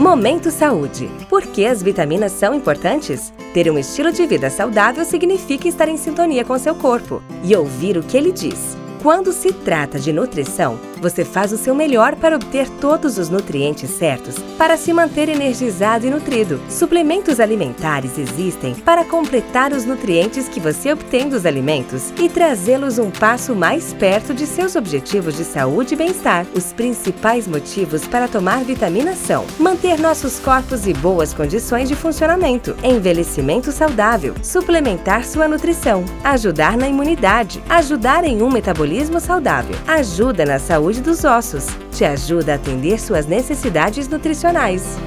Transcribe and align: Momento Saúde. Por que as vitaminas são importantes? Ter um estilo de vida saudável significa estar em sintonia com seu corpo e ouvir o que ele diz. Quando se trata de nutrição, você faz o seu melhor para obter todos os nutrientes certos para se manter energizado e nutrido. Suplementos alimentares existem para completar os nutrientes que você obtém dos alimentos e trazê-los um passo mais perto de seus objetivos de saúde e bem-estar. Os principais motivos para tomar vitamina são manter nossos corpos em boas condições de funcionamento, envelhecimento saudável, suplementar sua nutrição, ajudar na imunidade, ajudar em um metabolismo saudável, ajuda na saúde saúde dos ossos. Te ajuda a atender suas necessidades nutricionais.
Momento 0.00 0.50
Saúde. 0.50 1.10
Por 1.28 1.42
que 1.42 1.66
as 1.66 1.82
vitaminas 1.82 2.32
são 2.32 2.54
importantes? 2.54 3.34
Ter 3.52 3.70
um 3.70 3.78
estilo 3.78 4.10
de 4.10 4.26
vida 4.26 4.48
saudável 4.48 5.04
significa 5.04 5.68
estar 5.68 5.88
em 5.88 5.98
sintonia 5.98 6.42
com 6.42 6.58
seu 6.58 6.74
corpo 6.74 7.22
e 7.44 7.54
ouvir 7.54 7.98
o 7.98 8.02
que 8.02 8.16
ele 8.16 8.32
diz. 8.32 8.78
Quando 9.02 9.30
se 9.30 9.52
trata 9.52 9.98
de 9.98 10.10
nutrição, 10.10 10.80
você 11.00 11.24
faz 11.24 11.52
o 11.52 11.56
seu 11.56 11.74
melhor 11.74 12.14
para 12.14 12.36
obter 12.36 12.68
todos 12.68 13.18
os 13.18 13.30
nutrientes 13.30 13.90
certos 13.90 14.36
para 14.58 14.76
se 14.76 14.92
manter 14.92 15.28
energizado 15.28 16.06
e 16.06 16.10
nutrido. 16.10 16.60
Suplementos 16.68 17.40
alimentares 17.40 18.18
existem 18.18 18.74
para 18.74 19.04
completar 19.04 19.72
os 19.72 19.84
nutrientes 19.84 20.48
que 20.48 20.60
você 20.60 20.92
obtém 20.92 21.28
dos 21.28 21.46
alimentos 21.46 22.12
e 22.18 22.28
trazê-los 22.28 22.98
um 22.98 23.10
passo 23.10 23.54
mais 23.54 23.94
perto 23.94 24.34
de 24.34 24.46
seus 24.46 24.76
objetivos 24.76 25.36
de 25.36 25.44
saúde 25.44 25.94
e 25.94 25.96
bem-estar. 25.96 26.46
Os 26.54 26.72
principais 26.72 27.46
motivos 27.48 28.06
para 28.06 28.28
tomar 28.28 28.62
vitamina 28.64 29.14
são 29.14 29.46
manter 29.58 29.98
nossos 29.98 30.38
corpos 30.38 30.86
em 30.86 30.92
boas 30.92 31.32
condições 31.32 31.88
de 31.88 31.96
funcionamento, 31.96 32.76
envelhecimento 32.82 33.72
saudável, 33.72 34.34
suplementar 34.42 35.24
sua 35.24 35.48
nutrição, 35.48 36.04
ajudar 36.22 36.76
na 36.76 36.88
imunidade, 36.88 37.62
ajudar 37.68 38.24
em 38.24 38.42
um 38.42 38.50
metabolismo 38.50 39.18
saudável, 39.20 39.76
ajuda 39.86 40.44
na 40.44 40.58
saúde 40.58 40.89
saúde 40.90 41.00
dos 41.02 41.24
ossos. 41.24 41.66
Te 41.96 42.04
ajuda 42.04 42.52
a 42.52 42.56
atender 42.56 42.98
suas 42.98 43.26
necessidades 43.26 44.08
nutricionais. 44.08 44.98